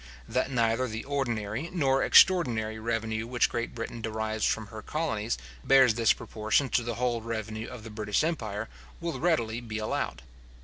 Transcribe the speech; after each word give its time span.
That 0.27 0.49
neither 0.49 0.87
the 0.87 1.03
ordinary 1.05 1.69
nor 1.71 2.01
extraordinary 2.01 2.79
revenue 2.79 3.27
which 3.27 3.49
Great 3.49 3.75
Britain 3.75 4.01
derives 4.01 4.47
from 4.47 4.65
her 4.73 4.81
colonies, 4.81 5.37
bears 5.63 5.93
this 5.93 6.11
proportion 6.11 6.69
to 6.69 6.81
the 6.81 6.95
whole 6.95 7.21
revenue 7.21 7.67
of 7.67 7.83
the 7.83 7.91
British 7.91 8.23
empire, 8.23 8.67
will 8.99 9.19
readily 9.19 9.61
be 9.61 9.77
allowed. 9.77 10.23